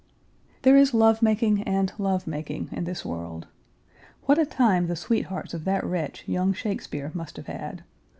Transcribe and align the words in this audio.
There 0.63 0.75
is 0.77 0.95
love 0.95 1.21
making 1.21 1.61
and 1.61 1.93
love 1.99 2.25
making 2.25 2.69
in 2.71 2.85
this 2.85 3.05
world. 3.05 3.45
What 4.25 4.39
a 4.39 4.47
time 4.47 4.87
the 4.87 4.95
sweethearts 4.95 5.53
of 5.53 5.63
that 5.65 5.83
wretch, 5.83 6.27
young 6.27 6.53
Shakespeare, 6.53 7.11
must 7.13 7.35
have 7.37 7.45
had. 7.45 7.83